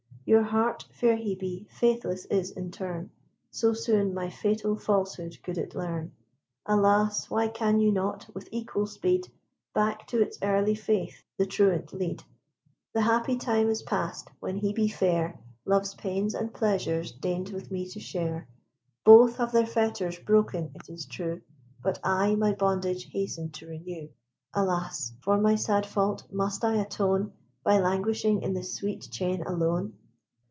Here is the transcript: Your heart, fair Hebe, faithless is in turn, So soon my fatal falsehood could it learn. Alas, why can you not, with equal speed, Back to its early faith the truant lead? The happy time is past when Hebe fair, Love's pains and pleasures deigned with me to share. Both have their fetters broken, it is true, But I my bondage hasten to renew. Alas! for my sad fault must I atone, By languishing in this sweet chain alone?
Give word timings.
Your 0.23 0.43
heart, 0.43 0.85
fair 0.93 1.17
Hebe, 1.17 1.67
faithless 1.69 2.23
is 2.25 2.51
in 2.51 2.71
turn, 2.71 3.09
So 3.49 3.73
soon 3.73 4.13
my 4.13 4.29
fatal 4.29 4.77
falsehood 4.77 5.37
could 5.43 5.57
it 5.57 5.75
learn. 5.75 6.13
Alas, 6.65 7.29
why 7.29 7.49
can 7.49 7.81
you 7.81 7.91
not, 7.91 8.29
with 8.33 8.47
equal 8.49 8.87
speed, 8.87 9.27
Back 9.73 10.07
to 10.07 10.21
its 10.21 10.37
early 10.41 10.75
faith 10.75 11.21
the 11.37 11.45
truant 11.45 11.91
lead? 11.91 12.23
The 12.93 13.01
happy 13.01 13.35
time 13.35 13.67
is 13.69 13.81
past 13.81 14.29
when 14.39 14.61
Hebe 14.61 14.93
fair, 14.93 15.37
Love's 15.65 15.95
pains 15.95 16.33
and 16.33 16.53
pleasures 16.53 17.11
deigned 17.11 17.49
with 17.49 17.69
me 17.69 17.89
to 17.89 17.99
share. 17.99 18.47
Both 19.03 19.35
have 19.35 19.51
their 19.51 19.65
fetters 19.65 20.17
broken, 20.17 20.71
it 20.75 20.87
is 20.87 21.07
true, 21.07 21.41
But 21.83 21.99
I 22.05 22.35
my 22.35 22.53
bondage 22.53 23.11
hasten 23.11 23.49
to 23.53 23.67
renew. 23.67 24.07
Alas! 24.53 25.11
for 25.19 25.37
my 25.37 25.55
sad 25.55 25.85
fault 25.85 26.31
must 26.31 26.63
I 26.63 26.75
atone, 26.75 27.33
By 27.63 27.79
languishing 27.79 28.43
in 28.43 28.53
this 28.53 28.75
sweet 28.75 29.09
chain 29.11 29.41
alone? 29.43 29.95